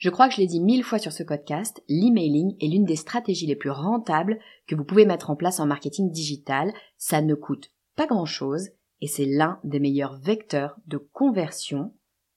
[0.00, 2.96] Je crois que je l'ai dit mille fois sur ce podcast, l'emailing est l'une des
[2.96, 6.72] stratégies les plus rentables que vous pouvez mettre en place en marketing digital.
[6.96, 8.70] Ça ne coûte pas grand chose
[9.02, 11.92] et c'est l'un des meilleurs vecteurs de conversion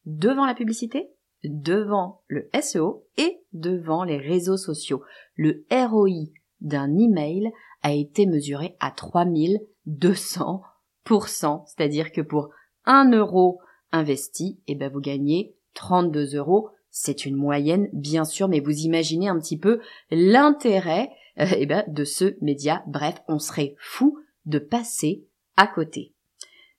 [0.06, 1.12] devant la publicité,
[1.46, 5.02] devant le SEO et devant les réseaux sociaux.
[5.36, 7.50] Le ROI d'un email
[7.82, 12.50] a été mesuré à 3200%, c'est-à-dire que pour
[12.84, 13.62] 1 euro
[13.94, 19.28] investi, eh ben vous gagnez 32 euros c'est une moyenne, bien sûr, mais vous imaginez
[19.28, 19.80] un petit peu
[20.12, 22.84] l'intérêt euh, eh ben, de ce média.
[22.86, 25.26] Bref, on serait fou de passer
[25.58, 26.14] à côté.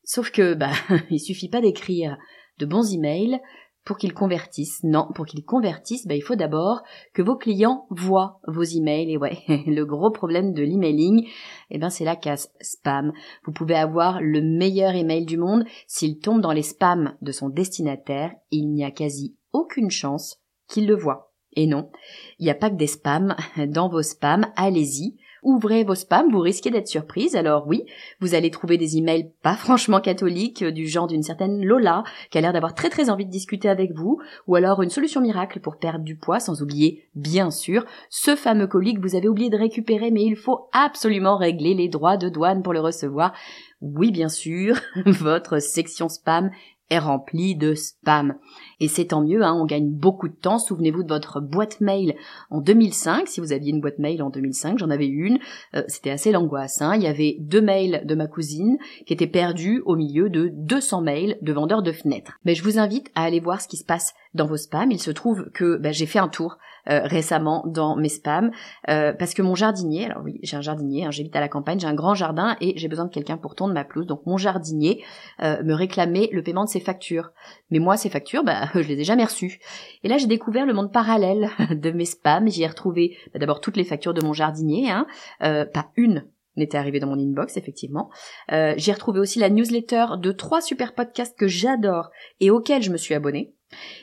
[0.04, 0.70] Sauf que, bah,
[1.10, 2.16] il suffit pas d'écrire
[2.58, 3.40] de bons emails
[3.84, 4.84] pour qu'ils convertissent.
[4.84, 9.10] Non, pour qu'ils convertissent, bah, il faut d'abord que vos clients voient vos emails.
[9.10, 11.26] Et ouais, le gros problème de l'emailing,
[11.70, 13.12] eh ben, c'est la casse spam.
[13.44, 15.64] Vous pouvez avoir le meilleur email du monde.
[15.88, 20.86] S'il tombe dans les spams de son destinataire, il n'y a quasi aucune chance qu'il
[20.86, 21.32] le voit.
[21.56, 21.90] Et non,
[22.38, 23.34] il n'y a pas que des spams
[23.68, 27.36] dans vos spams, allez-y, ouvrez vos spams, vous risquez d'être surprise.
[27.36, 27.84] Alors oui,
[28.20, 32.38] vous allez trouver des emails pas franchement catholiques, euh, du genre d'une certaine Lola, qui
[32.38, 35.60] a l'air d'avoir très très envie de discuter avec vous, ou alors une solution miracle
[35.60, 39.50] pour perdre du poids, sans oublier, bien sûr, ce fameux colis que vous avez oublié
[39.50, 43.32] de récupérer, mais il faut absolument régler les droits de douane pour le recevoir.
[43.80, 46.50] Oui, bien sûr, votre section spam
[46.90, 48.34] est rempli de spam.
[48.80, 50.58] Et c'est tant mieux, hein, on gagne beaucoup de temps.
[50.58, 52.14] Souvenez-vous de votre boîte mail
[52.50, 53.28] en 2005.
[53.28, 55.38] Si vous aviez une boîte mail en 2005, j'en avais une.
[55.74, 56.82] Euh, c'était assez l'angoisse.
[56.82, 56.94] Hein.
[56.96, 61.02] Il y avait deux mails de ma cousine qui étaient perdus au milieu de 200
[61.02, 62.32] mails de vendeurs de fenêtres.
[62.44, 64.90] Mais je vous invite à aller voir ce qui se passe dans vos spams.
[64.90, 66.58] Il se trouve que ben, j'ai fait un tour
[66.90, 68.50] euh, récemment dans mes spams
[68.90, 71.80] euh, parce que mon jardinier, alors oui, j'ai un jardinier, hein, j'habite à la campagne,
[71.80, 74.06] j'ai un grand jardin et j'ai besoin de quelqu'un pour tondre ma pelouse.
[74.06, 75.02] Donc mon jardinier
[75.42, 77.32] euh, me réclamait le paiement de ses factures.
[77.70, 79.60] Mais moi, ces factures, bah, je les ai jamais reçues.
[80.02, 82.50] Et là, j'ai découvert le monde parallèle de mes spams.
[82.50, 85.06] J'y ai retrouvé bah, d'abord toutes les factures de mon jardinier, hein,
[85.40, 88.10] pas une n'était arrivée dans mon inbox, effectivement.
[88.48, 92.96] j'ai retrouvé aussi la newsletter de trois super podcasts que j'adore et auxquels je me
[92.96, 93.54] suis abonnée.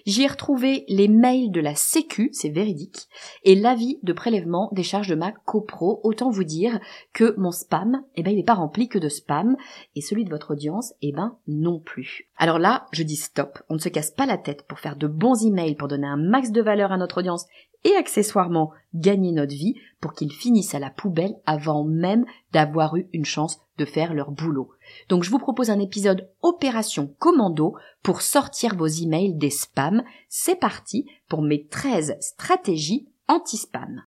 [0.06, 3.08] J'y ai retrouvé les mails de la Sécu, c'est véridique,
[3.44, 6.00] et l'avis de prélèvement des charges de ma copro.
[6.04, 6.80] Autant vous dire
[7.14, 9.56] que mon spam, eh ben, il n'est pas rempli que de spam,
[9.96, 12.30] et celui de votre audience, eh ben, non plus.
[12.38, 13.59] Alors là, je dis stop.
[13.70, 16.18] On ne se casse pas la tête pour faire de bons emails, pour donner un
[16.18, 17.46] max de valeur à notre audience
[17.84, 23.08] et accessoirement gagner notre vie pour qu'ils finissent à la poubelle avant même d'avoir eu
[23.14, 24.72] une chance de faire leur boulot.
[25.09, 30.03] Donc je vous propose un épisode opération commando pour sortir vos emails des spams.
[30.30, 34.03] C'est parti pour mes 13 stratégies anti-spam.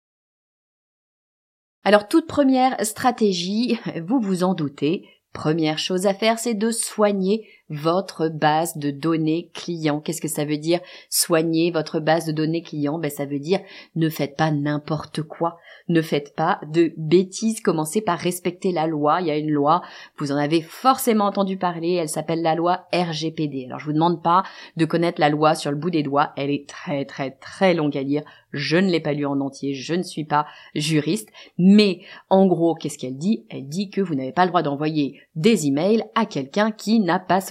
[1.85, 7.47] Alors toute première stratégie, vous vous en doutez, Première chose à faire, c'est de soigner
[7.71, 10.01] votre base de données clients.
[10.01, 10.81] Qu'est-ce que ça veut dire
[11.11, 13.61] soigner votre base de données clients Ben ça veut dire
[13.95, 15.59] ne faites pas n'importe quoi.
[15.89, 17.61] Ne faites pas de bêtises.
[17.61, 19.21] Commencez par respecter la loi.
[19.21, 19.83] Il y a une loi,
[20.19, 21.95] vous en avez forcément entendu parler.
[21.95, 23.67] Elle s'appelle la loi RGPD.
[23.67, 24.43] Alors je vous demande pas
[24.77, 26.33] de connaître la loi sur le bout des doigts.
[26.37, 28.23] Elle est très très très longue à lire.
[28.53, 31.29] Je ne l'ai pas lu en entier, je ne suis pas juriste,
[31.59, 33.45] mais en gros, qu'est-ce qu'elle dit?
[33.51, 37.19] Elle dit que vous n'avez pas le droit d'envoyer des emails à quelqu'un qui n'a
[37.19, 37.43] pas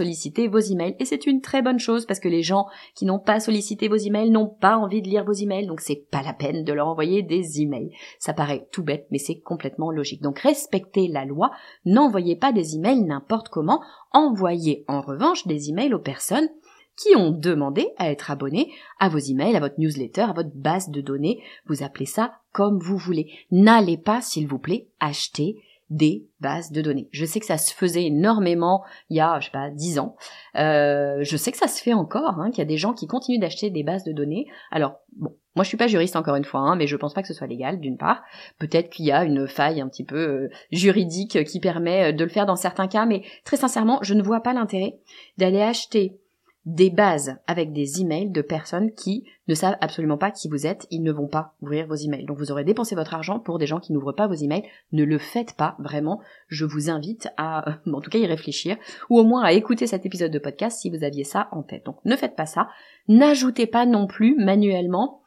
[0.48, 0.96] vos emails.
[1.00, 3.96] Et c'est une très bonne chose parce que les gens qui n'ont pas sollicité vos
[3.96, 6.88] emails n'ont pas envie de lire vos emails, donc c'est pas la peine de leur
[6.88, 7.92] envoyer des emails.
[8.20, 10.22] Ça paraît tout bête, mais c'est complètement logique.
[10.22, 11.52] Donc respectez la loi,
[11.86, 13.82] n'envoyez pas des emails n'importe comment,
[14.12, 16.50] envoyez en revanche des emails aux personnes
[16.98, 20.90] qui ont demandé à être abonnés à vos emails, à votre newsletter, à votre base
[20.90, 21.42] de données.
[21.68, 23.32] Vous appelez ça comme vous voulez.
[23.52, 27.08] N'allez pas, s'il vous plaît, acheter des bases de données.
[27.12, 30.16] Je sais que ça se faisait énormément il y a, je sais pas, dix ans.
[30.56, 33.08] Euh, je sais que ça se fait encore, hein, qu'il y a des gens qui
[33.08, 34.48] continuent d'acheter des bases de données.
[34.72, 37.22] Alors, bon, moi je suis pas juriste encore une fois, hein, mais je pense pas
[37.22, 38.24] que ce soit légal, d'une part.
[38.60, 42.30] Peut-être qu'il y a une faille un petit peu euh, juridique qui permet de le
[42.30, 44.98] faire dans certains cas, mais très sincèrement, je ne vois pas l'intérêt
[45.38, 46.20] d'aller acheter
[46.68, 50.86] des bases avec des emails de personnes qui ne savent absolument pas qui vous êtes,
[50.92, 52.26] ils ne vont pas ouvrir vos emails.
[52.26, 54.66] Donc vous aurez dépensé votre argent pour des gens qui n'ouvrent pas vos emails.
[54.92, 56.20] Ne le faites pas, vraiment.
[56.50, 58.76] Je vous invite à, en tout cas, y réfléchir,
[59.10, 61.86] ou au moins à écouter cet épisode de podcast si vous aviez ça en tête.
[61.86, 62.68] Donc ne faites pas ça.
[63.08, 65.22] N'ajoutez pas non plus manuellement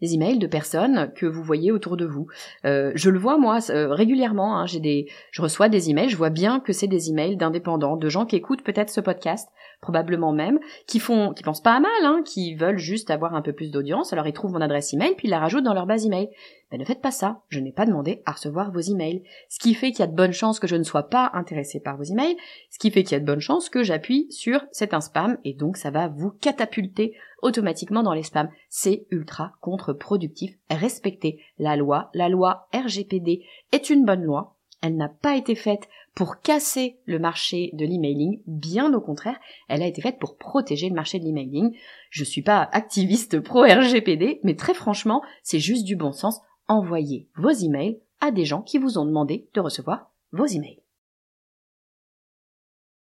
[0.00, 2.26] des emails de personnes que vous voyez autour de vous.
[2.64, 4.58] Euh, je le vois moi euh, régulièrement.
[4.58, 6.08] Hein, j'ai des, je reçois des emails.
[6.08, 9.48] Je vois bien que c'est des emails d'indépendants, de gens qui écoutent peut-être ce podcast,
[9.80, 13.42] probablement même, qui font, qui pensent pas à mal, hein, qui veulent juste avoir un
[13.42, 14.12] peu plus d'audience.
[14.12, 16.28] Alors ils trouvent mon adresse email puis ils la rajoutent dans leur base email.
[16.70, 17.42] Ben, ne faites pas ça.
[17.48, 19.24] Je n'ai pas demandé à recevoir vos emails.
[19.48, 21.80] Ce qui fait qu'il y a de bonnes chances que je ne sois pas intéressé
[21.80, 22.36] par vos emails.
[22.70, 25.38] Ce qui fait qu'il y a de bonnes chances que j'appuie sur c'est un spam
[25.44, 28.50] et donc ça va vous catapulter automatiquement dans les spams.
[28.68, 30.54] C'est ultra contre-productif.
[30.70, 32.10] Respectez la loi.
[32.14, 34.56] La loi RGPD est une bonne loi.
[34.82, 39.38] Elle n'a pas été faite pour casser le marché de l'emailing, bien au contraire,
[39.68, 41.76] elle a été faite pour protéger le marché de l'emailing.
[42.10, 46.40] Je suis pas activiste pro RGPD, mais très franchement, c'est juste du bon sens.
[46.70, 50.80] Envoyez vos emails à des gens qui vous ont demandé de recevoir vos emails.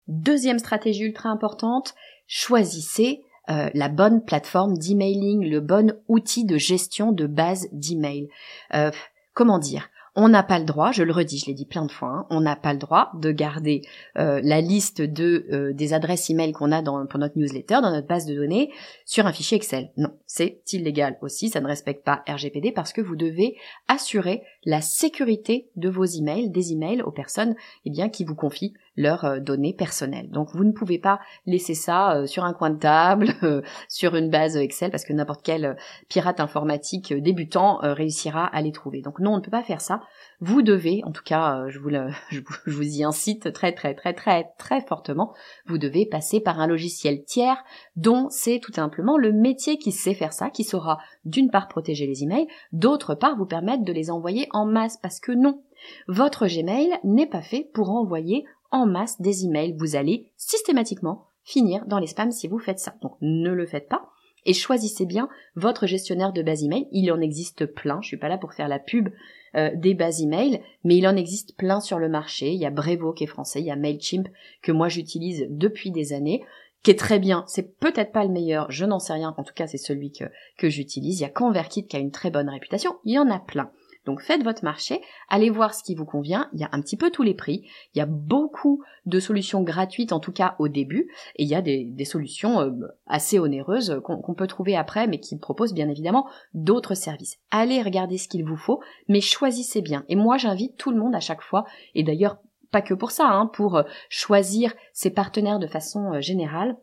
[0.07, 1.93] Deuxième stratégie ultra importante,
[2.27, 8.29] choisissez euh, la bonne plateforme d'emailing, le bon outil de gestion de base d'email.
[8.73, 8.89] Euh,
[9.33, 9.89] comment dire?
[10.19, 12.25] On n'a pas le droit, je le redis, je l'ai dit plein de fois, hein,
[12.31, 13.83] on n'a pas le droit de garder
[14.17, 17.91] euh, la liste de euh, des adresses email qu'on a dans, pour notre newsletter, dans
[17.91, 18.71] notre base de données,
[19.05, 19.91] sur un fichier Excel.
[19.95, 24.81] Non, c'est illégal aussi, ça ne respecte pas RGPD parce que vous devez assurer la
[24.81, 27.55] sécurité de vos emails, des emails aux personnes
[27.85, 30.29] eh bien, qui vous confient leurs euh, données personnelles.
[30.29, 33.29] Donc vous ne pouvez pas laisser ça sur un coin de table,
[33.87, 35.77] sur une base Excel, parce que n'importe quel
[36.09, 39.01] pirate informatique débutant réussira à les trouver.
[39.01, 40.01] Donc non, on ne peut pas faire ça
[40.39, 43.95] vous devez, en tout cas, euh, je vous, le, je vous y incite très très
[43.95, 45.33] très très très fortement,
[45.65, 47.63] vous devez passer par un logiciel tiers
[47.95, 52.05] dont c'est tout simplement le métier qui sait faire ça, qui saura d'une part protéger
[52.05, 55.63] les emails, d'autre part vous permettre de les envoyer en masse, parce que non,
[56.07, 59.75] votre Gmail n'est pas fait pour envoyer en masse des emails.
[59.77, 62.95] Vous allez systématiquement finir dans les spams si vous faites ça.
[63.01, 64.09] Donc ne le faites pas
[64.45, 66.87] et choisissez bien votre gestionnaire de base email.
[66.91, 67.99] Il en existe plein.
[68.01, 69.09] Je suis pas là pour faire la pub
[69.55, 72.51] euh, des bases email, mais il en existe plein sur le marché.
[72.51, 74.27] Il y a Brevo qui est français, il y a Mailchimp
[74.61, 76.43] que moi j'utilise depuis des années
[76.83, 77.43] qui est très bien.
[77.47, 79.35] C'est peut-être pas le meilleur, je n'en sais rien.
[79.37, 80.25] En tout cas, c'est celui que,
[80.57, 81.19] que j'utilise.
[81.19, 82.95] Il y a ConvertKit qui a une très bonne réputation.
[83.03, 83.71] Il y en a plein.
[84.07, 86.95] Donc faites votre marché, allez voir ce qui vous convient, il y a un petit
[86.95, 90.69] peu tous les prix, il y a beaucoup de solutions gratuites en tout cas au
[90.69, 92.71] début, et il y a des, solutions euh,
[93.05, 97.37] assez onéreuses qu'on peut trouver après, mais qui proposent bien évidemment d'autres services.
[97.51, 100.05] Allez regarder ce qu'il vous faut, mais choisissez bien.
[100.07, 102.37] Et moi j'invite tout le monde à chaque fois, et d'ailleurs
[102.71, 106.77] pas que pour ça, hein, pour euh, choisir ses partenaires de façon euh, générale,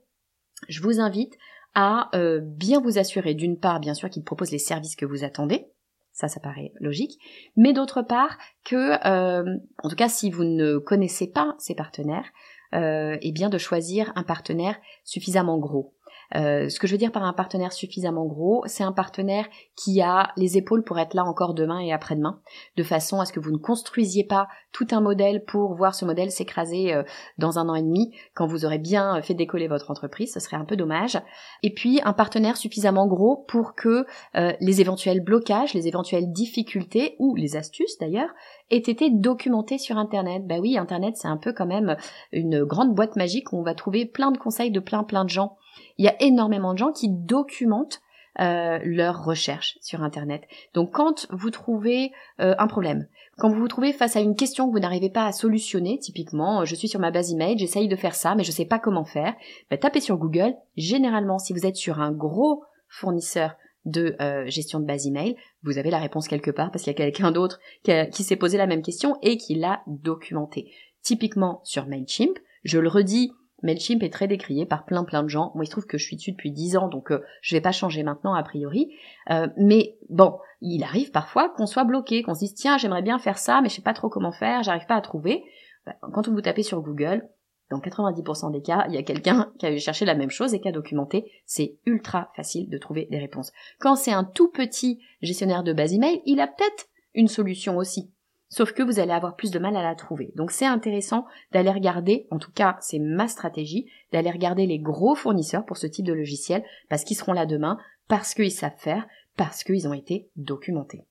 [0.68, 1.38] je vous invite
[1.74, 2.10] à
[2.40, 5.66] bien vous assurer d'une part bien sûr qu'ils proposent les services que vous attendez,
[6.14, 7.18] ça, ça paraît logique.
[7.56, 12.30] Mais d'autre part, que, euh, en tout cas, si vous ne connaissez pas ces partenaires,
[12.72, 15.92] euh, eh bien de choisir un partenaire suffisamment gros.
[16.34, 20.00] Euh, ce que je veux dire par un partenaire suffisamment gros, c'est un partenaire qui
[20.00, 22.40] a les épaules pour être là encore demain et après-demain,
[22.76, 26.04] de façon à ce que vous ne construisiez pas tout un modèle pour voir ce
[26.04, 27.02] modèle s'écraser euh,
[27.38, 30.56] dans un an et demi quand vous aurez bien fait décoller votre entreprise, ce serait
[30.56, 31.18] un peu dommage.
[31.62, 34.04] Et puis un partenaire suffisamment gros pour que
[34.36, 38.30] euh, les éventuels blocages, les éventuelles difficultés ou les astuces d'ailleurs
[38.70, 40.46] aient été documentés sur Internet.
[40.46, 41.96] Bah oui, Internet c'est un peu quand même
[42.32, 45.30] une grande boîte magique où on va trouver plein de conseils de plein plein de
[45.30, 45.56] gens
[45.98, 48.00] il y a énormément de gens qui documentent
[48.40, 50.42] euh, leurs recherches sur Internet.
[50.74, 52.10] Donc quand vous trouvez
[52.40, 53.06] euh, un problème,
[53.38, 56.62] quand vous vous trouvez face à une question que vous n'arrivez pas à solutionner, typiquement,
[56.62, 58.64] euh, je suis sur ma base email, j'essaye de faire ça, mais je ne sais
[58.64, 59.36] pas comment faire,
[59.70, 60.52] bah, tapez sur Google.
[60.76, 65.90] Généralement, si vous êtes sur un gros fournisseur de gestion de base email, vous avez
[65.90, 68.66] la réponse quelque part parce qu'il y a quelqu'un d'autre qui, qui s'est posé la
[68.66, 70.72] même question et qui l'a documenté.
[71.02, 73.30] Typiquement sur Mailchimp, je le redis,
[73.64, 75.50] Mailchimp est très décrié par plein plein de gens.
[75.54, 77.60] Moi, il se trouve que je suis dessus depuis 10 ans, donc euh, je vais
[77.60, 78.94] pas changer maintenant a priori.
[79.30, 83.18] Euh, mais bon, il arrive parfois qu'on soit bloqué, qu'on se dise tiens, j'aimerais bien
[83.18, 85.42] faire ça, mais je sais pas trop comment faire, j'arrive pas à trouver.
[85.86, 87.28] Bah, quand vous tapez sur Google,
[87.70, 90.60] dans 90% des cas, il y a quelqu'un qui a cherché la même chose et
[90.60, 91.30] qui a documenté.
[91.46, 93.50] C'est ultra facile de trouver des réponses.
[93.80, 98.12] Quand c'est un tout petit gestionnaire de base email, il a peut-être une solution aussi.
[98.48, 100.32] Sauf que vous allez avoir plus de mal à la trouver.
[100.36, 105.14] Donc c'est intéressant d'aller regarder, en tout cas c'est ma stratégie, d'aller regarder les gros
[105.14, 109.06] fournisseurs pour ce type de logiciel, parce qu'ils seront là demain, parce qu'ils savent faire,
[109.36, 111.04] parce qu'ils ont été documentés.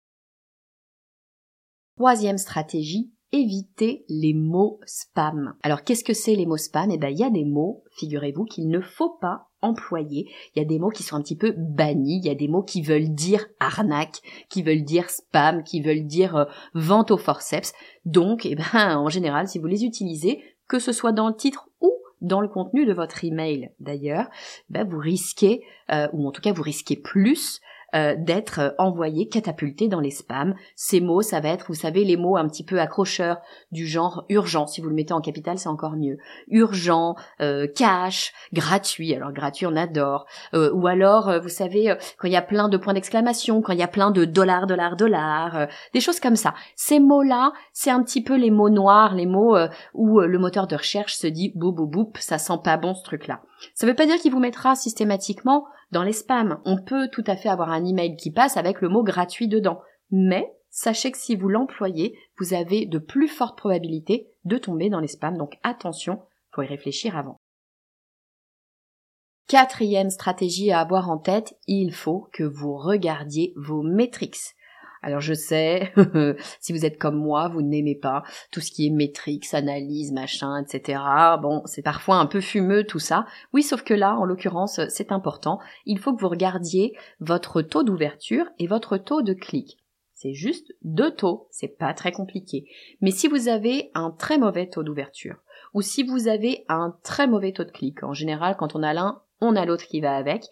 [1.96, 5.56] Troisième stratégie, éviter les mots spam.
[5.64, 6.92] Alors qu'est-ce que c'est les mots spam?
[6.92, 10.30] Eh bien il y a des mots, figurez-vous, qu'il ne faut pas employer.
[10.56, 12.48] Il y a des mots qui sont un petit peu bannis, il y a des
[12.48, 17.18] mots qui veulent dire arnaque, qui veulent dire spam, qui veulent dire euh, vente au
[17.18, 17.74] forceps.
[18.06, 21.70] Donc, eh ben, en général, si vous les utilisez, que ce soit dans le titre
[21.82, 24.30] ou dans le contenu de votre email d'ailleurs,
[24.70, 27.60] ben, vous risquez, euh, ou en tout cas vous risquez plus
[27.96, 30.56] euh, d'être envoyés, catapultés dans les spams.
[30.76, 33.38] Ces mots, ça va être, vous savez, les mots un petit peu accrocheurs
[33.72, 34.68] du genre urgent.
[34.68, 36.18] Si vous le mettez en capital, c'est encore mieux.
[36.48, 39.14] Urgent, euh, cash, gratuit.
[39.14, 40.26] Alors gratuit, on adore.
[40.54, 43.80] Euh, ou alors, vous savez, quand il y a plein de points d'exclamation, quand il
[43.80, 46.54] y a plein de dollars, dollars, dollars, des choses comme ça.
[46.76, 49.56] Ces mots-là, c'est un petit peu les mots noirs, les mots
[49.94, 53.04] où le moteur de recherche se dit boum boum boum, ça sent pas bon ce
[53.04, 53.42] truc-là.
[53.76, 56.60] Ça veut pas dire qu'il vous mettra systématiquement dans les spams.
[56.66, 59.80] On peut tout à fait avoir un email qui passe avec le mot gratuit dedans.
[60.12, 65.00] Mais sachez que si vous l'employez, vous avez de plus fortes probabilités de tomber dans
[65.00, 65.38] les spams.
[65.38, 66.22] Donc attention,
[66.52, 67.38] faut y réfléchir avant.
[69.48, 74.56] Quatrième stratégie à avoir en tête, il faut que vous regardiez vos métriques.
[75.04, 75.94] Alors je sais,
[76.62, 80.64] si vous êtes comme moi, vous n'aimez pas tout ce qui est métriques, analyse, machin,
[80.64, 81.02] etc.
[81.42, 83.26] Bon, c'est parfois un peu fumeux tout ça.
[83.52, 85.60] Oui, sauf que là, en l'occurrence, c'est important.
[85.86, 89.78] Il faut que vous regardiez votre taux d'ouverture et votre taux de clic.
[90.14, 92.70] C'est juste deux taux, c'est pas très compliqué.
[93.02, 95.44] Mais si vous avez un très mauvais taux d'ouverture,
[95.74, 98.94] ou si vous avez un très mauvais taux de clic, en général, quand on a
[98.94, 100.46] l'un, on a l'autre qui va avec,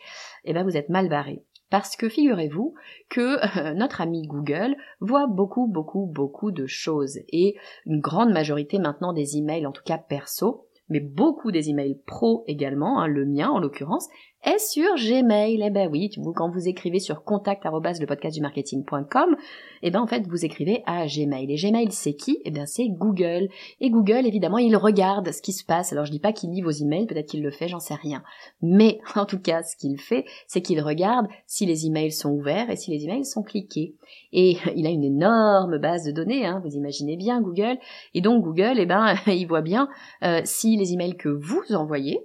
[0.44, 1.46] eh ben vous êtes mal barré.
[1.72, 2.76] Parce que figurez-vous
[3.10, 7.18] que euh, notre ami Google voit beaucoup, beaucoup, beaucoup de choses.
[7.30, 12.02] Et une grande majorité maintenant des emails, en tout cas perso, mais beaucoup des emails
[12.06, 14.10] pro également, hein, le mien en l'occurrence,
[14.44, 15.62] est sur Gmail.
[15.64, 17.66] Eh ben oui, vous, quand vous écrivez sur contact
[19.84, 21.52] eh ben en fait vous écrivez à Gmail.
[21.52, 22.40] Et Gmail c'est qui?
[22.46, 23.50] Eh bien c'est Google.
[23.80, 25.92] Et Google évidemment il regarde ce qui se passe.
[25.92, 28.24] Alors je dis pas qu'il lit vos emails, peut-être qu'il le fait, j'en sais rien.
[28.62, 32.70] Mais en tout cas ce qu'il fait, c'est qu'il regarde si les emails sont ouverts
[32.70, 33.96] et si les emails sont cliqués.
[34.34, 37.78] Et il a une énorme base de données, hein, vous imaginez bien Google.
[38.14, 39.90] Et donc Google, eh ben il voit bien
[40.24, 42.20] euh, si les emails que vous envoyez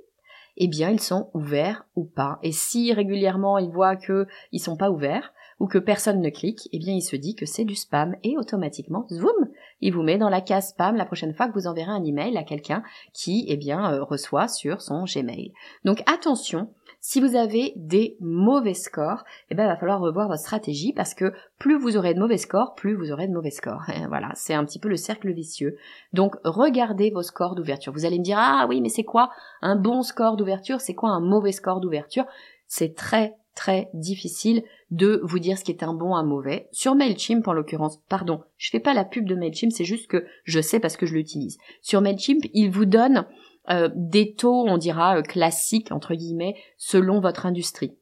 [0.56, 2.38] eh bien ils sont ouverts ou pas.
[2.42, 6.68] Et si régulièrement il voit que ils sont pas ouverts ou que personne ne clique,
[6.72, 9.48] eh bien il se dit que c'est du spam et automatiquement, zoom,
[9.80, 12.36] il vous met dans la case spam la prochaine fois que vous enverrez un email
[12.36, 12.82] à quelqu'un
[13.12, 15.52] qui, eh bien, euh, reçoit sur son Gmail.
[15.84, 16.70] Donc attention,
[17.08, 21.14] si vous avez des mauvais scores, eh ben, il va falloir revoir votre stratégie parce
[21.14, 23.84] que plus vous aurez de mauvais scores, plus vous aurez de mauvais scores.
[24.08, 25.76] voilà, c'est un petit peu le cercle vicieux.
[26.12, 27.92] Donc, regardez vos scores d'ouverture.
[27.92, 29.30] Vous allez me dire, ah oui, mais c'est quoi
[29.62, 30.80] un bon score d'ouverture?
[30.80, 32.24] C'est quoi un mauvais score d'ouverture?
[32.66, 36.68] C'est très, très difficile de vous dire ce qui est un bon, un mauvais.
[36.72, 40.26] Sur MailChimp, en l'occurrence, pardon, je fais pas la pub de MailChimp, c'est juste que
[40.42, 41.58] je sais parce que je l'utilise.
[41.82, 43.26] Sur MailChimp, il vous donne
[43.70, 47.96] euh, des taux, on dira, euh, classiques, entre guillemets, selon votre industrie.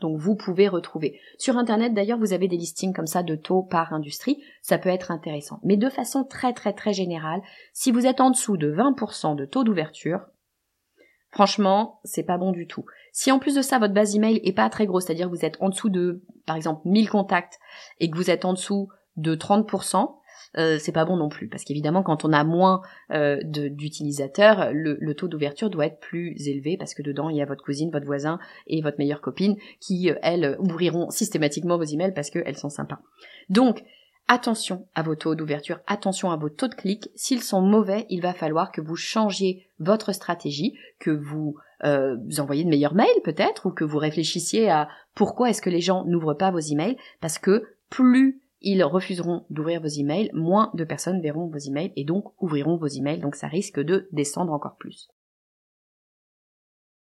[0.00, 1.20] Donc vous pouvez retrouver.
[1.38, 4.88] Sur Internet d'ailleurs, vous avez des listings comme ça de taux par industrie, ça peut
[4.88, 5.60] être intéressant.
[5.62, 7.42] Mais de façon très très très générale,
[7.72, 10.20] si vous êtes en dessous de 20% de taux d'ouverture,
[11.30, 12.84] franchement, c'est pas bon du tout.
[13.12, 15.44] Si en plus de ça, votre base email est pas très grosse, c'est-à-dire que vous
[15.44, 17.60] êtes en dessous de, par exemple, 1000 contacts
[18.00, 20.16] et que vous êtes en dessous de 30%,
[20.58, 25.14] euh, c'est pas bon non plus parce qu'évidemment quand on a moins euh, d'utilisateurs, le,
[25.14, 28.06] taux d'ouverture doit être plus élevé parce que dedans il y a votre cousine, votre
[28.06, 32.70] voisin et votre meilleure copine qui euh, elles ouvriront systématiquement vos emails parce qu'elles sont
[32.70, 33.00] sympas.
[33.48, 33.82] Donc
[34.26, 37.10] Attention à vos taux d'ouverture, attention à vos taux de clic.
[37.14, 42.40] S'ils sont mauvais, il va falloir que vous changiez votre stratégie, que vous, euh, vous
[42.40, 46.06] envoyez de meilleurs mails peut-être, ou que vous réfléchissiez à pourquoi est-ce que les gens
[46.06, 51.20] n'ouvrent pas vos emails, parce que plus ils refuseront d'ouvrir vos emails, moins de personnes
[51.20, 55.08] verront vos emails et donc ouvriront vos emails, donc ça risque de descendre encore plus.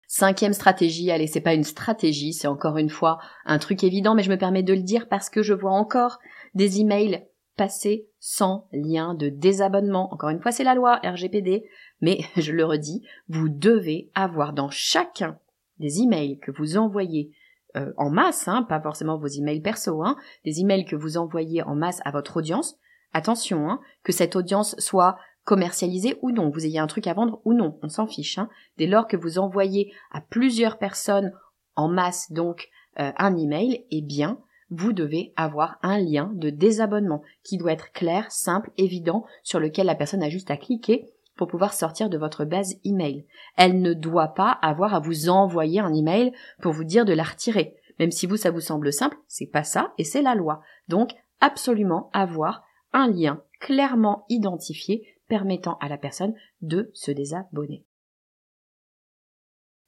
[0.08, 4.24] Cinquième stratégie, allez, c'est pas une stratégie, c'est encore une fois un truc évident, mais
[4.24, 6.20] je me permets de le dire parce que je vois encore
[6.54, 10.14] des emails passer sans lien de désabonnement.
[10.14, 11.66] Encore une fois, c'est la loi RGPD,
[12.00, 15.38] mais je le redis, vous devez avoir dans chacun
[15.80, 17.32] des emails que vous envoyez
[17.77, 21.63] euh, en masse, hein, pas forcément vos emails perso, hein, des emails que vous envoyez
[21.63, 22.77] en masse à votre audience.
[23.13, 27.41] Attention, hein, que cette audience soit commercialisée ou non, vous ayez un truc à vendre
[27.46, 28.38] ou non, on s'en fiche.
[28.38, 28.50] Hein.
[28.77, 31.31] Dès lors que vous envoyez à plusieurs personnes
[31.75, 32.69] en masse donc
[33.00, 37.93] euh, un email, eh bien vous devez avoir un lien de désabonnement qui doit être
[37.93, 42.17] clair, simple, évident, sur lequel la personne a juste à cliquer pour pouvoir sortir de
[42.17, 43.25] votre base email.
[43.56, 47.24] Elle ne doit pas avoir à vous envoyer un email pour vous dire de la
[47.24, 47.75] retirer.
[48.00, 50.62] Même si vous, ça vous semble simple, c'est pas ça et c'est la loi.
[50.88, 52.63] Donc, absolument avoir
[52.94, 57.86] un lien clairement identifié permettant à la personne de se désabonner.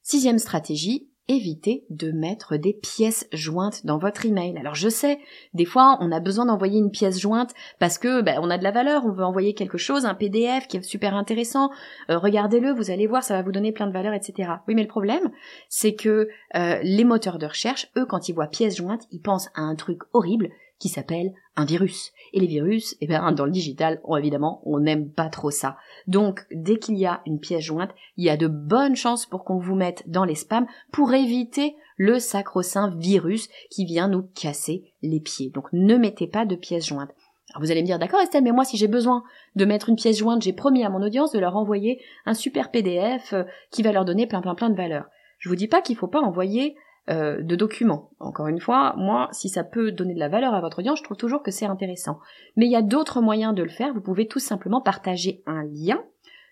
[0.02, 4.58] Sixième stratégie, évitez de mettre des pièces jointes dans votre email.
[4.58, 5.20] Alors je sais,
[5.54, 8.64] des fois on a besoin d'envoyer une pièce jointe parce que ben, on a de
[8.64, 11.70] la valeur, on veut envoyer quelque chose, un PDF qui est super intéressant.
[12.10, 14.52] Euh, regardez-le, vous allez voir, ça va vous donner plein de valeur, etc.
[14.68, 15.30] Oui, mais le problème,
[15.70, 19.50] c'est que euh, les moteurs de recherche, eux, quand ils voient pièces jointes, ils pensent
[19.54, 22.12] à un truc horrible qui s'appelle un virus.
[22.34, 25.78] Et les virus, eh bien, dans le digital, évidemment, on n'aime pas trop ça.
[26.08, 29.44] Donc, dès qu'il y a une pièce jointe, il y a de bonnes chances pour
[29.44, 34.94] qu'on vous mette dans les spams pour éviter le sacro-saint virus qui vient nous casser
[35.02, 35.50] les pieds.
[35.50, 37.12] Donc, ne mettez pas de pièce jointe.
[37.52, 39.24] Alors vous allez me dire, d'accord Estelle, mais moi si j'ai besoin
[39.56, 42.70] de mettre une pièce jointe, j'ai promis à mon audience de leur envoyer un super
[42.70, 45.06] PDF euh, qui va leur donner plein plein plein de valeur.
[45.40, 46.76] Je vous dis pas qu'il faut pas envoyer
[47.10, 48.12] euh, de documents.
[48.20, 51.04] Encore une fois, moi, si ça peut donner de la valeur à votre audience, je
[51.04, 52.20] trouve toujours que c'est intéressant.
[52.56, 53.94] Mais il y a d'autres moyens de le faire.
[53.94, 56.04] Vous pouvez tout simplement partager un lien.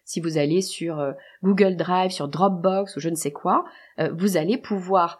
[0.03, 1.11] Si vous allez sur euh,
[1.43, 3.65] Google Drive, sur Dropbox ou je ne sais quoi,
[3.99, 5.19] euh, vous allez pouvoir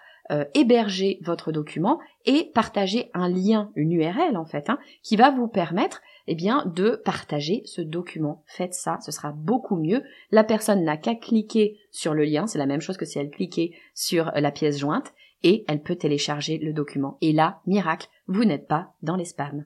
[0.54, 5.48] héberger votre document et partager un lien, une URL en fait, hein, qui va vous
[5.48, 8.44] permettre eh bien, de partager ce document.
[8.46, 10.04] Faites ça, ce sera beaucoup mieux.
[10.32, 13.30] La personne n'a qu'à cliquer sur le lien, c'est la même chose que si elle
[13.30, 15.14] cliquait sur la pièce jointe,
[15.44, 17.18] et elle peut télécharger le document.
[17.22, 19.66] Et là, miracle, vous n'êtes pas dans les spams.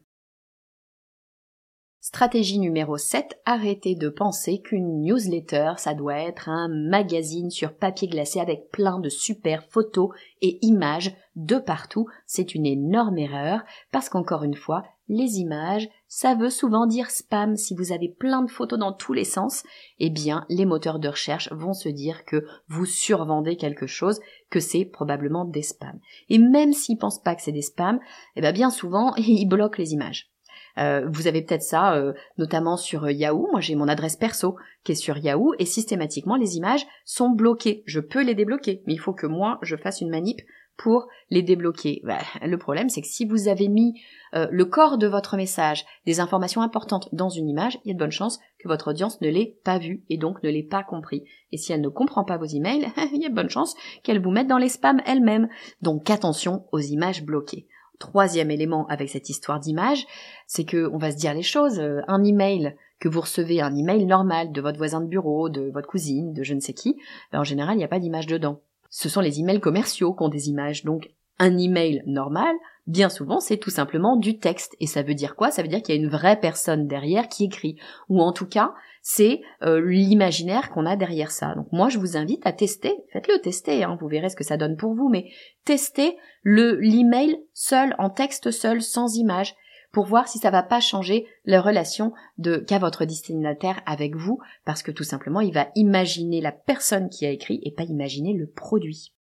[2.03, 8.07] Stratégie numéro 7, arrêtez de penser qu'une newsletter, ça doit être un magazine sur papier
[8.07, 10.09] glacé avec plein de super photos
[10.41, 12.07] et images de partout.
[12.25, 13.61] C'est une énorme erreur
[13.91, 17.55] parce qu'encore une fois, les images, ça veut souvent dire spam.
[17.55, 19.61] Si vous avez plein de photos dans tous les sens,
[19.99, 24.19] eh bien, les moteurs de recherche vont se dire que vous survendez quelque chose,
[24.51, 25.99] que c'est probablement des spams.
[26.29, 27.99] Et même s'ils pensent pas que c'est des spams,
[28.35, 30.29] eh bien, bien souvent, ils bloquent les images.
[30.77, 33.47] Euh, vous avez peut-être ça, euh, notamment sur euh, Yahoo.
[33.51, 37.83] Moi, j'ai mon adresse perso qui est sur Yahoo et systématiquement, les images sont bloquées.
[37.85, 40.41] Je peux les débloquer, mais il faut que moi, je fasse une manip
[40.77, 42.01] pour les débloquer.
[42.03, 44.01] Bah, le problème, c'est que si vous avez mis
[44.33, 47.99] le corps de votre message, des informations importantes dans une image, il y a de
[47.99, 51.23] bonnes chances que votre audience ne l'ait pas vu et donc ne l'ait pas compris.
[51.51, 54.21] Et si elle ne comprend pas vos emails, il y a de bonnes chances qu'elle
[54.21, 55.49] vous mette dans les spams elle-même.
[55.83, 57.67] Donc attention aux images bloquées
[58.01, 60.05] troisième élément avec cette histoire d'image,
[60.47, 61.79] c'est que on va se dire les choses.
[61.79, 65.71] Euh, un email que vous recevez, un email normal de votre voisin de bureau, de
[65.71, 66.97] votre cousine, de je ne sais qui,
[67.31, 68.59] ben, en général, il n'y a pas d'image dedans.
[68.89, 70.83] Ce sont les emails commerciaux qui ont des images.
[70.83, 72.53] Donc, un email normal,
[72.87, 74.75] bien souvent, c'est tout simplement du texte.
[74.79, 75.49] Et ça veut dire quoi?
[75.49, 77.77] Ça veut dire qu'il y a une vraie personne derrière qui écrit.
[78.09, 81.55] Ou en tout cas, c'est euh, l'imaginaire qu'on a derrière ça.
[81.55, 84.57] Donc moi, je vous invite à tester, faites-le tester, hein, vous verrez ce que ça
[84.57, 85.29] donne pour vous, mais
[85.65, 89.55] testez le l'email seul, en texte seul, sans image,
[89.91, 94.39] pour voir si ça va pas changer la relation de qu'a votre destinataire avec vous,
[94.65, 98.33] parce que tout simplement, il va imaginer la personne qui a écrit et pas imaginer
[98.33, 99.13] le produit.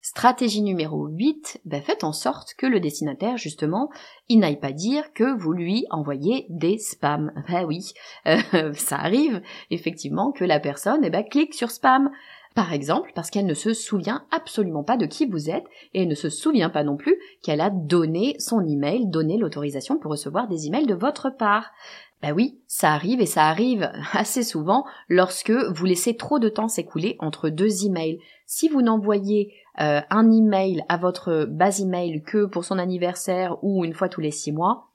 [0.00, 3.90] Stratégie numéro 8, ben faites en sorte que le destinataire, justement,
[4.28, 7.32] il n'aille pas dire que vous lui envoyez des spams.
[7.48, 7.92] Ben oui,
[8.26, 12.10] euh, ça arrive effectivement que la personne eh ben, clique sur spam.
[12.54, 16.14] Par exemple, parce qu'elle ne se souvient absolument pas de qui vous êtes et ne
[16.14, 20.66] se souvient pas non plus qu'elle a donné son email, donné l'autorisation pour recevoir des
[20.66, 21.70] emails de votre part.
[22.20, 26.68] Ben oui, ça arrive et ça arrive assez souvent lorsque vous laissez trop de temps
[26.68, 28.18] s'écouler entre deux emails.
[28.46, 33.84] Si vous n'envoyez euh, un email à votre base email que pour son anniversaire ou
[33.84, 34.88] une fois tous les six mois,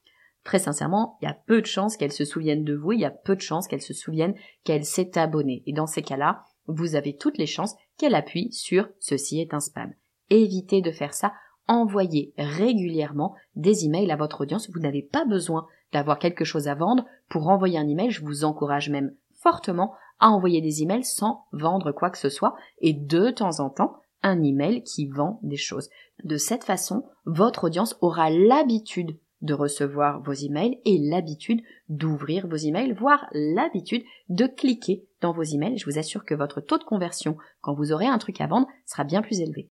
[0.44, 3.06] très sincèrement, il y a peu de chances qu'elle se souvienne de vous, il y
[3.06, 5.64] a peu de chances qu'elle se souvienne qu'elle s'est abonnée.
[5.66, 9.60] Et dans ces cas-là, vous avez toutes les chances qu'elle appuie sur ceci est un
[9.60, 9.94] spam.
[10.30, 11.34] Évitez de faire ça.
[11.68, 14.70] Envoyez régulièrement des emails à votre audience.
[14.70, 18.12] Vous n'avez pas besoin d'avoir quelque chose à vendre pour envoyer un email.
[18.12, 22.56] Je vous encourage même fortement à envoyer des emails sans vendre quoi que ce soit
[22.80, 25.90] et de temps en temps un email qui vend des choses.
[26.24, 32.56] De cette façon, votre audience aura l'habitude de recevoir vos emails et l'habitude d'ouvrir vos
[32.56, 35.78] emails, voire l'habitude de cliquer dans vos emails.
[35.78, 38.68] Je vous assure que votre taux de conversion quand vous aurez un truc à vendre
[38.86, 39.70] sera bien plus élevé.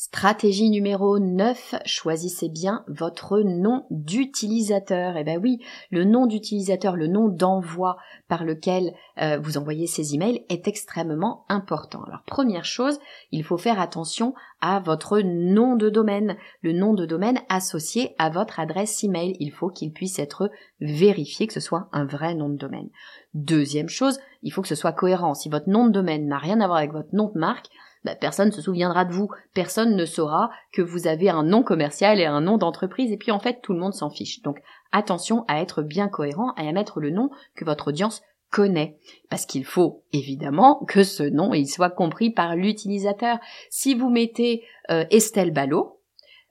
[0.00, 5.16] Stratégie numéro 9, choisissez bien votre nom d'utilisateur.
[5.16, 5.58] Eh ben oui,
[5.90, 7.96] le nom d'utilisateur, le nom d'envoi
[8.28, 12.04] par lequel euh, vous envoyez ces emails est extrêmement important.
[12.04, 13.00] Alors première chose,
[13.32, 18.30] il faut faire attention à votre nom de domaine, le nom de domaine associé à
[18.30, 19.36] votre adresse email.
[19.40, 20.48] Il faut qu'il puisse être
[20.80, 22.90] vérifié, que ce soit un vrai nom de domaine.
[23.34, 25.34] Deuxième chose, il faut que ce soit cohérent.
[25.34, 27.68] Si votre nom de domaine n'a rien à voir avec votre nom de marque,
[28.04, 31.62] bah, personne ne se souviendra de vous, personne ne saura que vous avez un nom
[31.62, 34.42] commercial et un nom d'entreprise, et puis en fait tout le monde s'en fiche.
[34.42, 34.60] Donc
[34.92, 38.98] attention à être bien cohérent et à mettre le nom que votre audience connaît.
[39.28, 43.38] Parce qu'il faut évidemment que ce nom il soit compris par l'utilisateur.
[43.70, 45.97] Si vous mettez euh, Estelle Ballot,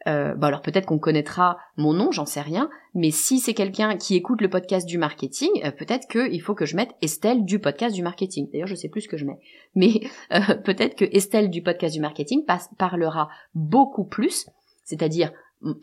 [0.08, 4.16] euh, alors peut-être qu'on connaîtra mon nom, j'en sais rien, mais si c'est quelqu'un qui
[4.16, 7.94] écoute le podcast du marketing, euh, peut-être qu'il faut que je mette Estelle du podcast
[7.94, 8.50] du marketing.
[8.52, 9.40] D'ailleurs, je sais plus ce que je mets,
[9.76, 10.02] mais
[10.34, 12.44] euh, peut-être que Estelle du podcast du marketing
[12.78, 14.48] parlera beaucoup plus,
[14.84, 15.32] c'est-à-dire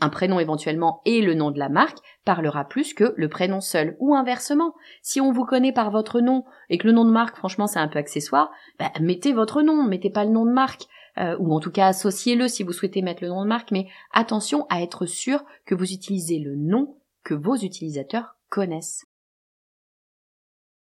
[0.01, 3.97] un prénom éventuellement et le nom de la marque parlera plus que le prénom seul
[3.99, 4.75] ou inversement.
[5.03, 7.81] Si on vous connaît par votre nom et que le nom de marque franchement c'est
[7.81, 10.87] un peu accessoire, bah, mettez votre nom, mettez pas le nom de marque.
[11.17, 13.87] Euh, ou en tout cas associez-le si vous souhaitez mettre le nom de marque, mais
[14.13, 19.07] attention à être sûr que vous utilisez le nom que vos utilisateurs connaissent.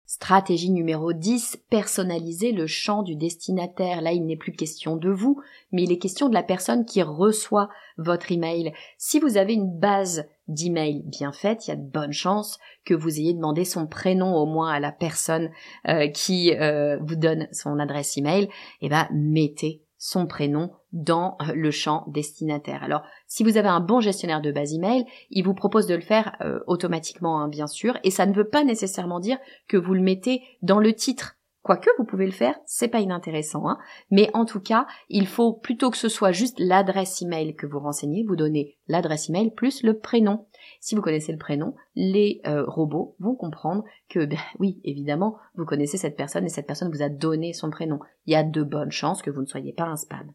[0.07, 4.01] Stratégie numéro 10, personnaliser le champ du destinataire.
[4.01, 5.41] Là, il n'est plus question de vous,
[5.71, 8.71] mais il est question de la personne qui reçoit votre email.
[8.99, 12.93] Si vous avez une base d'email bien faite, il y a de bonnes chances que
[12.93, 15.49] vous ayez demandé son prénom au moins à la personne
[15.87, 18.43] euh, qui euh, vous donne son adresse email.
[18.43, 18.49] Et
[18.81, 22.83] eh ben, mettez son prénom dans euh, le champ destinataire.
[22.83, 26.01] Alors, si vous avez un bon gestionnaire de base email, il vous propose de le
[26.01, 29.95] faire euh, automatiquement, hein, bien sûr, et ça ne veut pas nécessairement dire que vous
[29.95, 33.79] le mettez dans le titre Quoique vous pouvez le faire, c'est pas inintéressant, hein.
[34.11, 37.79] mais en tout cas, il faut plutôt que ce soit juste l'adresse email que vous
[37.79, 40.45] renseignez, vous donnez l'adresse email plus le prénom.
[40.79, 45.65] Si vous connaissez le prénom, les euh, robots vont comprendre que, ben, oui, évidemment, vous
[45.65, 47.99] connaissez cette personne et cette personne vous a donné son prénom.
[48.25, 50.31] Il y a de bonnes chances que vous ne soyez pas un spam.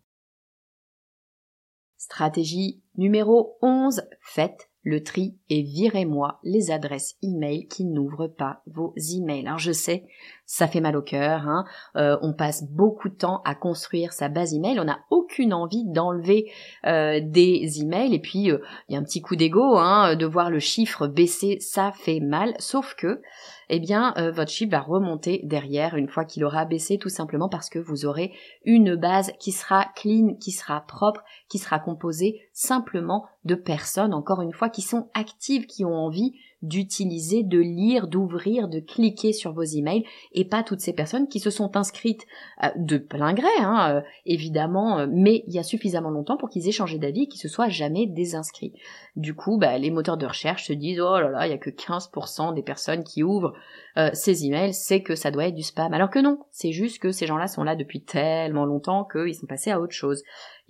[1.96, 8.94] Stratégie numéro 11, faites le tri et virez-moi les adresses email qui n'ouvrent pas vos
[8.96, 9.46] emails.
[9.46, 10.06] Alors je sais,
[10.46, 11.64] ça fait mal au cœur, hein.
[11.96, 15.84] Euh, on passe beaucoup de temps à construire sa base email, on n'a aucune envie
[15.84, 16.50] d'enlever
[16.86, 20.26] euh, des emails et puis euh, il y a un petit coup d'ego, hein, de
[20.26, 23.20] voir le chiffre baisser, ça fait mal, sauf que
[23.72, 27.70] eh bien votre chiffre va remonter derrière une fois qu'il aura baissé tout simplement parce
[27.70, 28.32] que vous aurez
[28.64, 34.42] une base qui sera clean, qui sera propre, qui sera composée simplement de personnes, encore
[34.42, 39.52] une fois, qui sont actives, qui ont envie d'utiliser, de lire, d'ouvrir, de cliquer sur
[39.52, 42.26] vos emails et pas toutes ces personnes qui se sont inscrites
[42.62, 46.50] euh, de plein gré, hein, euh, évidemment, euh, mais il y a suffisamment longtemps pour
[46.50, 48.74] qu'ils aient changé d'avis et qu'ils se soient jamais désinscrits.
[49.16, 51.58] Du coup, bah, les moteurs de recherche se disent oh là là, il y a
[51.58, 53.54] que 15% des personnes qui ouvrent
[54.14, 55.92] ces emails, c'est que ça doit être du spam.
[55.92, 59.46] Alors que non, c'est juste que ces gens-là sont là depuis tellement longtemps qu'ils sont
[59.46, 60.22] passés à autre chose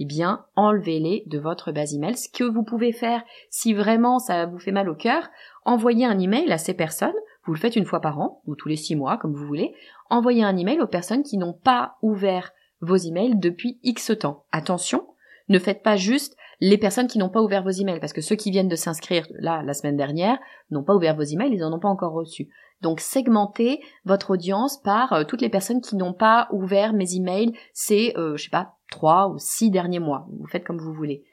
[0.03, 2.16] eh bien, enlevez-les de votre base email.
[2.16, 5.29] Ce que vous pouvez faire, si vraiment ça vous fait mal au cœur,
[5.64, 7.14] envoyez un email à ces personnes.
[7.44, 9.75] Vous le faites une fois par an, ou tous les six mois, comme vous voulez.
[10.11, 14.44] Envoyez un email aux personnes qui n'ont pas ouvert vos emails depuis X temps.
[14.53, 15.07] Attention,
[15.49, 18.37] ne faites pas juste les personnes qui n'ont pas ouvert vos emails, parce que ceux
[18.37, 20.38] qui viennent de s'inscrire là la semaine dernière
[20.70, 22.51] n'ont pas ouvert vos emails, ils n'en ont pas encore reçu.
[22.83, 27.53] Donc segmentez votre audience par euh, toutes les personnes qui n'ont pas ouvert mes emails
[27.73, 30.27] ces, euh, je sais pas, trois ou six derniers mois.
[30.38, 31.25] Vous faites comme vous voulez.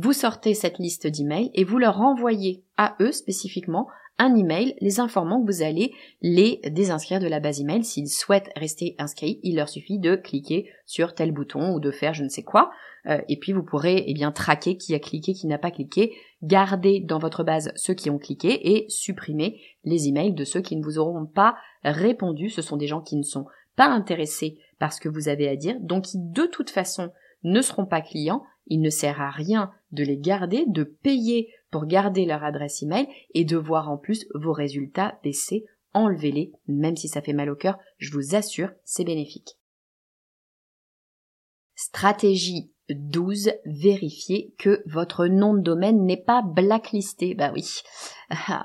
[0.00, 5.00] Vous sortez cette liste d'emails et vous leur renvoyez à eux spécifiquement un email les
[5.00, 7.82] informant que vous allez les désinscrire de la base email.
[7.82, 12.14] S'ils souhaitent rester inscrits, il leur suffit de cliquer sur tel bouton ou de faire
[12.14, 12.70] je ne sais quoi.
[13.06, 16.14] Euh, et puis vous pourrez eh bien traquer qui a cliqué, qui n'a pas cliqué,
[16.44, 20.76] garder dans votre base ceux qui ont cliqué et supprimer les emails de ceux qui
[20.76, 22.50] ne vous auront pas répondu.
[22.50, 25.56] Ce sont des gens qui ne sont pas intéressés par ce que vous avez à
[25.56, 27.10] dire, donc qui de toute façon
[27.42, 28.42] ne seront pas clients.
[28.66, 33.08] Il ne sert à rien de les garder, de payer pour garder leur adresse email
[33.34, 35.64] et de voir en plus vos résultats baisser.
[35.94, 39.58] Enlevez-les, même si ça fait mal au cœur, je vous assure, c'est bénéfique.
[41.74, 43.52] Stratégie 12.
[43.64, 47.34] Vérifiez que votre nom de domaine n'est pas blacklisté.
[47.34, 47.80] Bah oui,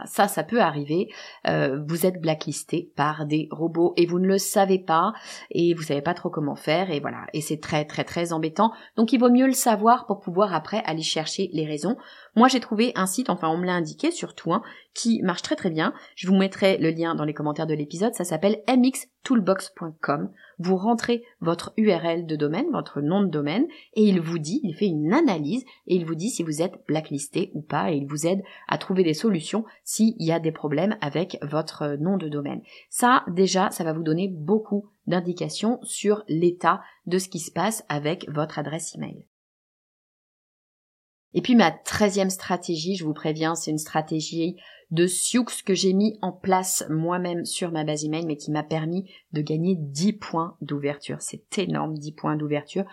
[0.05, 1.09] ça, ça peut arriver.
[1.47, 5.13] Euh, vous êtes blacklisté par des robots et vous ne le savez pas
[5.51, 7.25] et vous savez pas trop comment faire et voilà.
[7.33, 8.71] Et c'est très très très embêtant.
[8.97, 11.97] Donc il vaut mieux le savoir pour pouvoir après aller chercher les raisons.
[12.35, 15.55] Moi j'ai trouvé un site, enfin on me l'a indiqué surtout, hein, qui marche très
[15.55, 15.93] très bien.
[16.15, 18.13] Je vous mettrai le lien dans les commentaires de l'épisode.
[18.13, 20.29] Ça s'appelle mxtoolbox.com.
[20.59, 24.75] Vous rentrez votre URL de domaine, votre nom de domaine, et il vous dit, il
[24.75, 28.05] fait une analyse et il vous dit si vous êtes blacklisté ou pas et il
[28.05, 29.52] vous aide à trouver des solutions
[29.83, 32.61] s'il y a des problèmes avec votre nom de domaine.
[32.89, 37.83] Ça, déjà, ça va vous donner beaucoup d'indications sur l'état de ce qui se passe
[37.89, 39.27] avec votre adresse email.
[41.33, 44.55] Et puis ma treizième stratégie, je vous préviens, c'est une stratégie
[44.91, 48.61] de Sioux que j'ai mis en place moi-même sur ma base email, mais qui m'a
[48.61, 51.17] permis de gagner 10 points d'ouverture.
[51.21, 52.85] C'est énorme, 10 points d'ouverture.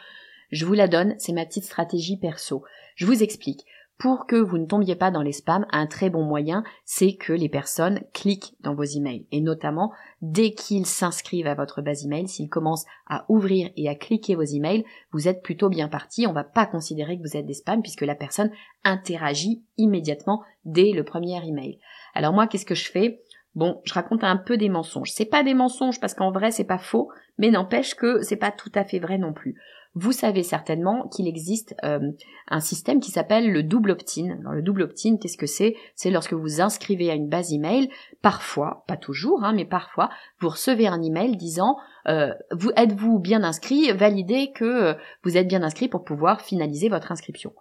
[0.50, 2.64] Je vous la donne, c'est ma petite stratégie perso.
[2.96, 3.66] Je vous explique.
[4.00, 7.34] Pour que vous ne tombiez pas dans les spams, un très bon moyen, c'est que
[7.34, 9.26] les personnes cliquent dans vos emails.
[9.30, 13.94] Et notamment, dès qu'ils s'inscrivent à votre base email, s'ils commencent à ouvrir et à
[13.94, 16.26] cliquer vos emails, vous êtes plutôt bien parti.
[16.26, 18.50] On va pas considérer que vous êtes des spams puisque la personne
[18.84, 21.78] interagit immédiatement dès le premier email.
[22.14, 23.20] Alors moi, qu'est-ce que je fais?
[23.54, 25.10] Bon, je raconte un peu des mensonges.
[25.10, 28.52] C'est pas des mensonges parce qu'en vrai c'est pas faux, mais n'empêche que c'est pas
[28.52, 29.60] tout à fait vrai non plus.
[29.94, 32.12] Vous savez certainement qu'il existe euh,
[32.46, 34.38] un système qui s'appelle le double opt-in.
[34.40, 35.74] Alors le double opt-in, qu'est-ce que c'est?
[35.96, 37.90] C'est lorsque vous inscrivez à une base email,
[38.22, 40.08] parfois, pas toujours, hein, mais parfois,
[40.40, 41.76] vous recevez un email disant
[42.06, 46.88] euh, vous êtes-vous bien inscrit, validez que euh, vous êtes bien inscrit pour pouvoir finaliser
[46.88, 47.52] votre inscription.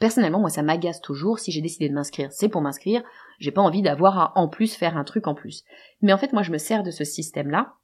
[0.00, 1.38] Personnellement, moi, ça m'agace toujours.
[1.38, 3.04] Si j'ai décidé de m'inscrire, c'est pour m'inscrire.
[3.38, 5.62] J'ai pas envie d'avoir à en plus faire un truc en plus.
[6.02, 7.74] Mais en fait, moi, je me sers de ce système-là.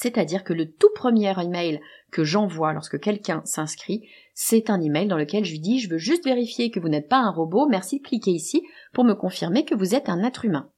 [0.00, 1.80] C'est-à-dire que le tout premier email
[2.12, 5.98] que j'envoie lorsque quelqu'un s'inscrit, c'est un email dans lequel je lui dis je veux
[5.98, 9.64] juste vérifier que vous n'êtes pas un robot, merci de cliquer ici pour me confirmer
[9.64, 10.70] que vous êtes un être humain.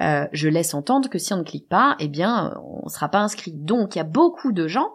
[0.00, 3.08] Euh, je laisse entendre que si on ne clique pas, eh bien, on ne sera
[3.08, 3.52] pas inscrit.
[3.52, 4.90] Donc, il y a beaucoup de gens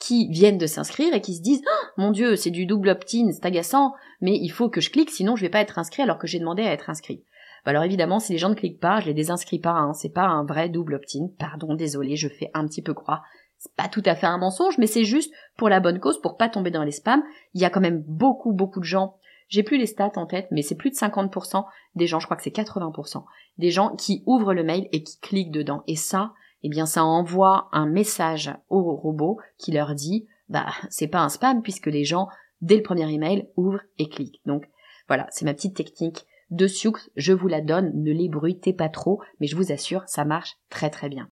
[0.00, 3.30] qui viennent de s'inscrire et qui se disent oh, mon dieu c'est du double opt-in
[3.30, 6.18] c'est agaçant mais il faut que je clique sinon je vais pas être inscrit alors
[6.18, 7.22] que j'ai demandé à être inscrit
[7.64, 10.26] alors évidemment si les gens ne cliquent pas je les désinscris pas hein, c'est pas
[10.26, 13.22] un vrai double opt-in pardon désolé je fais un petit peu croire
[13.58, 16.36] c'est pas tout à fait un mensonge mais c'est juste pour la bonne cause pour
[16.36, 17.22] pas tomber dans les spams
[17.54, 19.16] il y a quand même beaucoup beaucoup de gens
[19.52, 22.38] j'ai plus les stats en tête, mais c'est plus de 50% des gens, je crois
[22.38, 23.22] que c'est 80%,
[23.58, 25.82] des gens qui ouvrent le mail et qui cliquent dedans.
[25.86, 31.06] Et ça, eh bien ça envoie un message au robot qui leur dit bah c'est
[31.06, 32.28] pas un spam puisque les gens
[32.62, 34.40] dès le premier email ouvrent et cliquent.
[34.46, 34.64] Donc
[35.06, 38.88] voilà, c'est ma petite technique de Sioux, je vous la donne, ne les bruitez pas
[38.88, 41.28] trop, mais je vous assure, ça marche très très bien.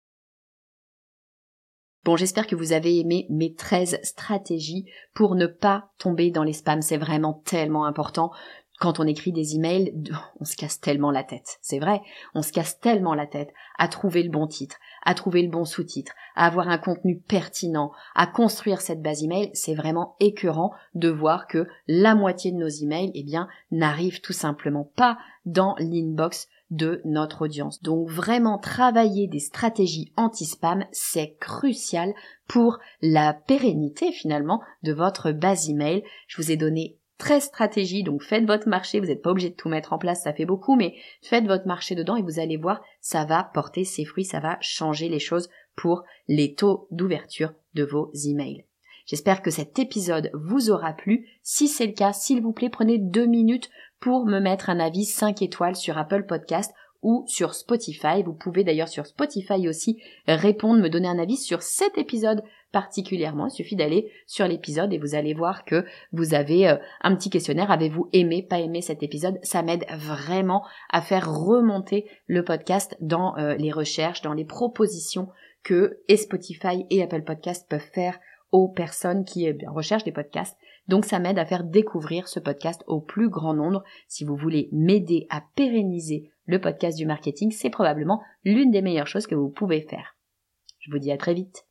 [2.04, 6.54] Bon, j'espère que vous avez aimé mes 13 stratégies pour ne pas tomber dans les
[6.54, 6.80] spams.
[6.80, 8.32] C'est vraiment tellement important
[8.80, 9.92] quand on écrit des emails,
[10.40, 11.58] on se casse tellement la tête.
[11.60, 12.00] C'est vrai,
[12.34, 15.64] on se casse tellement la tête à trouver le bon titre, à trouver le bon
[15.64, 19.50] sous-titre, à avoir un contenu pertinent, à construire cette base email.
[19.54, 24.32] C'est vraiment écœurant de voir que la moitié de nos emails, eh bien, n'arrivent tout
[24.32, 27.82] simplement pas dans l'inbox de notre audience.
[27.82, 32.14] Donc vraiment travailler des stratégies anti-spam, c'est crucial
[32.46, 36.04] pour la pérennité finalement de votre base email.
[36.28, 39.54] Je vous ai donné très stratégie, donc faites votre marché, vous n'êtes pas obligé de
[39.54, 42.56] tout mettre en place, ça fait beaucoup, mais faites votre marché dedans et vous allez
[42.56, 47.52] voir, ça va porter ses fruits, ça va changer les choses pour les taux d'ouverture
[47.74, 48.64] de vos emails.
[49.06, 51.28] J'espère que cet épisode vous aura plu.
[51.42, 55.04] Si c'est le cas, s'il vous plaît, prenez deux minutes pour me mettre un avis
[55.04, 58.22] 5 étoiles sur Apple Podcast ou sur Spotify.
[58.24, 63.46] Vous pouvez d'ailleurs sur Spotify aussi répondre, me donner un avis sur cet épisode particulièrement.
[63.46, 67.30] Il suffit d'aller sur l'épisode et vous allez voir que vous avez euh, un petit
[67.30, 67.70] questionnaire.
[67.70, 69.38] Avez-vous aimé, pas aimé cet épisode?
[69.42, 75.28] Ça m'aide vraiment à faire remonter le podcast dans euh, les recherches, dans les propositions
[75.62, 78.18] que et Spotify et Apple Podcast peuvent faire
[78.52, 80.56] aux personnes qui eh recherchent des podcasts.
[80.88, 83.84] Donc ça m'aide à faire découvrir ce podcast au plus grand nombre.
[84.08, 89.06] Si vous voulez m'aider à pérenniser le podcast du marketing, c'est probablement l'une des meilleures
[89.06, 90.16] choses que vous pouvez faire.
[90.80, 91.64] Je vous dis à très vite.